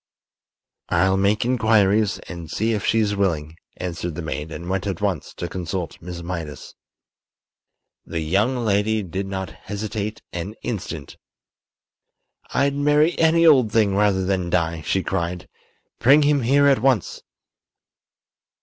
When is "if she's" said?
2.73-3.15